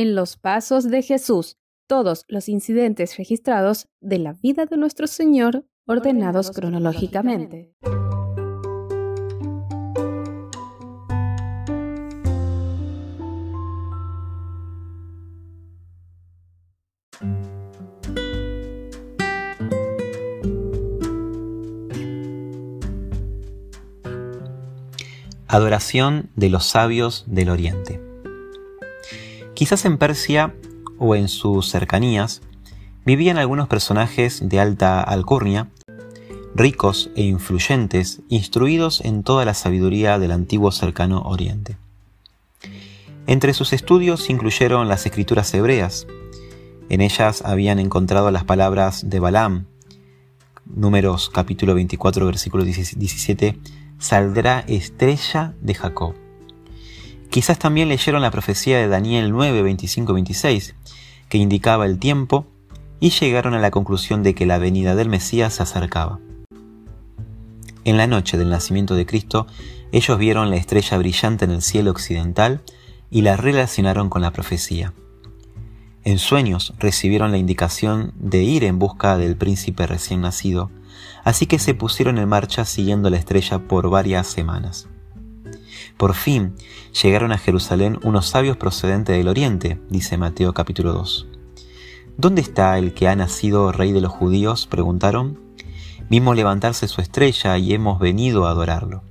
En 0.00 0.14
los 0.14 0.36
pasos 0.36 0.88
de 0.88 1.02
Jesús, 1.02 1.56
todos 1.88 2.24
los 2.28 2.48
incidentes 2.48 3.16
registrados 3.16 3.88
de 4.00 4.20
la 4.20 4.32
vida 4.32 4.64
de 4.64 4.76
nuestro 4.76 5.08
Señor 5.08 5.66
ordenados, 5.88 6.52
cronológicamente. 6.52 7.74
Adoración 25.48 26.30
de 26.36 26.50
los 26.50 26.66
sabios 26.66 27.24
del 27.26 27.50
Oriente. 27.50 28.07
Quizás 29.58 29.84
en 29.86 29.98
Persia 29.98 30.54
o 31.00 31.16
en 31.16 31.26
sus 31.26 31.68
cercanías 31.68 32.42
vivían 33.04 33.38
algunos 33.38 33.66
personajes 33.66 34.48
de 34.48 34.60
alta 34.60 35.02
alcurnia, 35.02 35.66
ricos 36.54 37.10
e 37.16 37.22
influyentes, 37.22 38.20
instruidos 38.28 39.00
en 39.00 39.24
toda 39.24 39.44
la 39.44 39.54
sabiduría 39.54 40.20
del 40.20 40.30
antiguo 40.30 40.70
cercano 40.70 41.22
Oriente. 41.22 41.76
Entre 43.26 43.52
sus 43.52 43.72
estudios 43.72 44.30
incluyeron 44.30 44.86
las 44.86 45.06
escrituras 45.06 45.52
hebreas. 45.52 46.06
En 46.88 47.00
ellas 47.00 47.42
habían 47.44 47.80
encontrado 47.80 48.30
las 48.30 48.44
palabras 48.44 49.10
de 49.10 49.18
Balaam, 49.18 49.64
números 50.66 51.30
capítulo 51.30 51.74
24, 51.74 52.26
versículo 52.26 52.62
17, 52.62 53.58
saldrá 53.98 54.60
estrella 54.68 55.54
de 55.60 55.74
Jacob. 55.74 56.27
Quizás 57.30 57.58
también 57.58 57.88
leyeron 57.88 58.22
la 58.22 58.30
profecía 58.30 58.78
de 58.78 58.88
Daniel 58.88 59.30
9, 59.30 59.62
25, 59.62 60.14
26, 60.14 60.74
que 61.28 61.38
indicaba 61.38 61.86
el 61.86 61.98
tiempo, 61.98 62.46
y 63.00 63.10
llegaron 63.10 63.54
a 63.54 63.60
la 63.60 63.70
conclusión 63.70 64.22
de 64.22 64.34
que 64.34 64.46
la 64.46 64.58
venida 64.58 64.94
del 64.94 65.08
Mesías 65.08 65.54
se 65.54 65.62
acercaba. 65.62 66.18
En 67.84 67.96
la 67.96 68.06
noche 68.06 68.36
del 68.38 68.50
nacimiento 68.50 68.94
de 68.94 69.06
Cristo, 69.06 69.46
ellos 69.92 70.18
vieron 70.18 70.50
la 70.50 70.56
estrella 70.56 70.98
brillante 70.98 71.44
en 71.44 71.52
el 71.52 71.62
cielo 71.62 71.90
occidental 71.90 72.60
y 73.10 73.22
la 73.22 73.36
relacionaron 73.36 74.10
con 74.10 74.22
la 74.22 74.32
profecía. 74.32 74.92
En 76.04 76.18
sueños 76.18 76.74
recibieron 76.78 77.30
la 77.30 77.38
indicación 77.38 78.12
de 78.16 78.42
ir 78.42 78.64
en 78.64 78.78
busca 78.78 79.16
del 79.16 79.36
príncipe 79.36 79.86
recién 79.86 80.22
nacido, 80.22 80.70
así 81.24 81.46
que 81.46 81.58
se 81.58 81.74
pusieron 81.74 82.18
en 82.18 82.28
marcha 82.28 82.64
siguiendo 82.64 83.10
la 83.10 83.16
estrella 83.16 83.58
por 83.58 83.90
varias 83.90 84.26
semanas. 84.26 84.88
Por 85.96 86.14
fin 86.14 86.54
llegaron 87.02 87.32
a 87.32 87.38
Jerusalén 87.38 87.98
unos 88.02 88.26
sabios 88.26 88.56
procedentes 88.56 89.16
del 89.16 89.28
oriente, 89.28 89.80
dice 89.88 90.18
Mateo 90.18 90.54
capítulo 90.54 90.92
2. 90.92 91.26
¿Dónde 92.16 92.40
está 92.40 92.76
el 92.78 92.94
que 92.94 93.08
ha 93.08 93.14
nacido 93.14 93.70
rey 93.70 93.92
de 93.92 94.00
los 94.00 94.12
judíos? 94.12 94.66
preguntaron. 94.66 95.38
Vimos 96.10 96.36
levantarse 96.36 96.88
su 96.88 97.00
estrella 97.00 97.58
y 97.58 97.74
hemos 97.74 98.00
venido 98.00 98.46
a 98.46 98.50
adorarlo. 98.50 99.02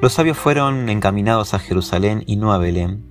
Los 0.00 0.14
sabios 0.14 0.36
fueron 0.36 0.88
encaminados 0.88 1.54
a 1.54 1.60
Jerusalén 1.60 2.24
y 2.26 2.34
no 2.34 2.52
a 2.52 2.58
Belén, 2.58 3.04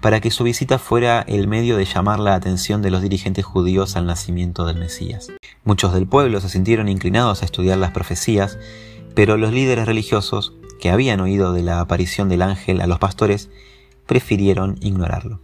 para 0.00 0.20
que 0.20 0.30
su 0.30 0.44
visita 0.44 0.78
fuera 0.78 1.22
el 1.26 1.48
medio 1.48 1.76
de 1.76 1.84
llamar 1.84 2.20
la 2.20 2.36
atención 2.36 2.82
de 2.82 2.92
los 2.92 3.02
dirigentes 3.02 3.44
judíos 3.44 3.96
al 3.96 4.06
nacimiento 4.06 4.64
del 4.64 4.78
Mesías. 4.78 5.32
Muchos 5.64 5.92
del 5.92 6.06
pueblo 6.06 6.40
se 6.40 6.48
sintieron 6.48 6.88
inclinados 6.88 7.42
a 7.42 7.44
estudiar 7.44 7.78
las 7.78 7.90
profecías, 7.90 8.58
pero 9.16 9.36
los 9.36 9.52
líderes 9.52 9.86
religiosos, 9.86 10.54
que 10.78 10.90
habían 10.90 11.20
oído 11.20 11.52
de 11.52 11.62
la 11.62 11.80
aparición 11.80 12.28
del 12.28 12.42
ángel 12.42 12.80
a 12.80 12.86
los 12.86 12.98
pastores, 12.98 13.50
prefirieron 14.06 14.76
ignorarlo. 14.80 15.40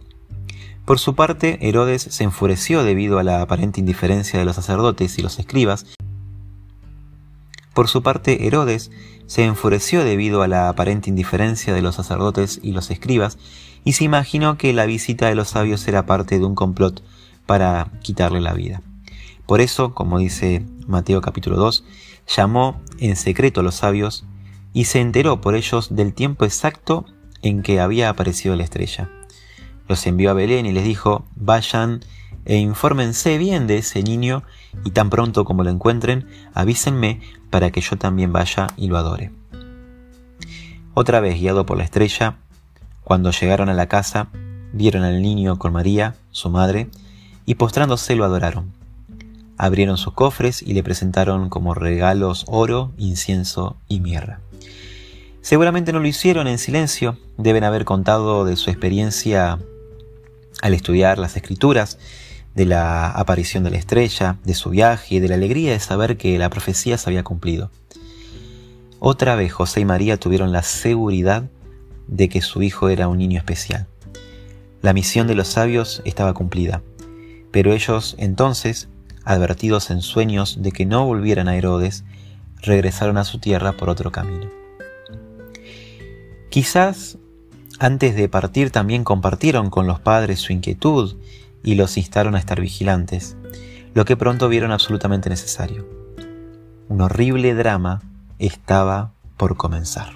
Por 0.85 0.99
su 0.99 1.15
parte, 1.15 1.57
Herodes 1.67 2.03
se 2.03 2.23
enfureció 2.23 2.83
debido 2.83 3.17
a 3.17 3.23
la 3.23 3.41
aparente 3.41 3.79
indiferencia 3.79 4.37
de 4.37 4.45
los 4.45 4.55
sacerdotes 4.55 5.17
y 5.17 5.21
los 5.21 5.39
escribas. 5.39 5.85
Por 7.73 7.87
su 7.87 8.03
parte, 8.03 8.45
Herodes 8.45 8.91
se 9.25 9.43
enfureció 9.43 10.03
debido 10.03 10.43
a 10.43 10.47
la 10.47 10.69
aparente 10.69 11.09
indiferencia 11.09 11.73
de 11.73 11.81
los 11.81 11.95
sacerdotes 11.95 12.59
y 12.61 12.71
los 12.71 12.91
escribas 12.91 13.37
y 13.83 13.93
se 13.93 14.03
imaginó 14.03 14.57
que 14.57 14.73
la 14.73 14.85
visita 14.85 15.27
de 15.27 15.35
los 15.35 15.49
sabios 15.49 15.87
era 15.87 16.05
parte 16.05 16.37
de 16.37 16.45
un 16.45 16.55
complot 16.55 17.03
para 17.45 17.91
quitarle 18.01 18.41
la 18.41 18.53
vida. 18.53 18.81
Por 19.45 19.61
eso, 19.61 19.93
como 19.93 20.19
dice 20.19 20.65
Mateo 20.87 21.21
capítulo 21.21 21.57
2, 21.57 21.83
llamó 22.35 22.81
en 22.99 23.15
secreto 23.15 23.61
a 23.61 23.63
los 23.63 23.75
sabios 23.75 24.25
y 24.75 24.85
se 24.85 24.99
enteró 24.99 25.39
por 25.39 25.55
ellos 25.55 25.95
del 25.95 26.13
tiempo 26.13 26.43
exacto 26.43 27.05
en 27.41 27.63
que 27.63 27.79
había 27.79 28.09
aparecido 28.09 28.57
la 28.57 28.65
estrella. 28.65 29.09
Los 29.87 30.05
envió 30.05 30.29
a 30.29 30.33
Belén 30.33 30.65
y 30.65 30.73
les 30.73 30.83
dijo, 30.83 31.25
vayan 31.37 32.01
e 32.43 32.57
infórmense 32.57 33.37
bien 33.37 33.67
de 33.67 33.77
ese 33.77 34.03
niño 34.03 34.43
y 34.83 34.91
tan 34.91 35.09
pronto 35.09 35.45
como 35.45 35.63
lo 35.63 35.69
encuentren, 35.69 36.27
avísenme 36.53 37.21
para 37.49 37.71
que 37.71 37.79
yo 37.79 37.97
también 37.97 38.33
vaya 38.33 38.67
y 38.75 38.87
lo 38.89 38.97
adore. 38.97 39.31
Otra 40.93 41.21
vez 41.21 41.39
guiado 41.39 41.65
por 41.65 41.77
la 41.77 41.85
estrella, 41.85 42.35
cuando 43.01 43.31
llegaron 43.31 43.69
a 43.69 43.73
la 43.73 43.87
casa, 43.87 44.27
vieron 44.73 45.03
al 45.03 45.21
niño 45.21 45.57
con 45.57 45.71
María, 45.71 46.15
su 46.31 46.49
madre, 46.49 46.89
y 47.45 47.55
postrándose 47.55 48.17
lo 48.17 48.25
adoraron. 48.25 48.73
Abrieron 49.57 49.97
sus 49.97 50.13
cofres 50.13 50.61
y 50.61 50.73
le 50.73 50.83
presentaron 50.83 51.47
como 51.47 51.73
regalos 51.75 52.43
oro, 52.49 52.91
incienso 52.97 53.77
y 53.87 54.01
mirra. 54.01 54.41
Seguramente 55.45 55.93
no 55.93 55.99
lo 55.99 56.07
hicieron 56.07 56.47
en 56.47 56.57
silencio, 56.57 57.19
deben 57.37 57.63
haber 57.63 57.85
contado 57.85 58.45
de 58.45 58.55
su 58.55 58.71
experiencia 58.71 59.59
al 60.63 60.73
estudiar 60.73 61.19
las 61.19 61.35
escrituras, 61.35 61.99
de 62.55 62.65
la 62.65 63.11
aparición 63.11 63.63
de 63.63 63.69
la 63.69 63.77
estrella, 63.77 64.39
de 64.43 64.55
su 64.55 64.71
viaje 64.71 65.13
y 65.13 65.19
de 65.19 65.27
la 65.27 65.35
alegría 65.35 65.73
de 65.73 65.79
saber 65.79 66.17
que 66.17 66.39
la 66.39 66.49
profecía 66.49 66.97
se 66.97 67.11
había 67.11 67.23
cumplido. 67.23 67.69
Otra 68.97 69.35
vez 69.35 69.53
José 69.53 69.81
y 69.81 69.85
María 69.85 70.17
tuvieron 70.17 70.51
la 70.51 70.63
seguridad 70.63 71.43
de 72.07 72.27
que 72.27 72.41
su 72.41 72.63
hijo 72.63 72.89
era 72.89 73.07
un 73.07 73.19
niño 73.19 73.37
especial. 73.37 73.85
La 74.81 74.93
misión 74.93 75.27
de 75.27 75.35
los 75.35 75.49
sabios 75.49 76.01
estaba 76.05 76.33
cumplida, 76.33 76.81
pero 77.51 77.71
ellos 77.71 78.15
entonces, 78.17 78.87
advertidos 79.25 79.91
en 79.91 80.01
sueños 80.01 80.63
de 80.63 80.71
que 80.71 80.87
no 80.87 81.05
volvieran 81.05 81.47
a 81.49 81.55
Herodes, 81.55 82.03
regresaron 82.63 83.19
a 83.19 83.25
su 83.25 83.37
tierra 83.37 83.73
por 83.73 83.91
otro 83.91 84.11
camino. 84.11 84.64
Quizás 86.55 87.17
antes 87.79 88.15
de 88.15 88.29
partir 88.29 88.71
también 88.71 89.03
compartieron 89.03 89.69
con 89.69 89.87
los 89.87 89.99
padres 89.99 90.39
su 90.39 90.53
inquietud 90.53 91.17
y 91.65 91.75
los 91.75 91.97
instaron 91.97 92.33
a 92.33 92.39
estar 92.39 92.61
vigilantes, 92.61 93.35
lo 93.93 94.05
que 94.05 94.15
pronto 94.15 94.47
vieron 94.47 94.71
absolutamente 94.71 95.29
necesario. 95.29 95.85
Un 96.87 97.01
horrible 97.01 97.53
drama 97.55 98.03
estaba 98.39 99.11
por 99.35 99.57
comenzar. 99.57 100.13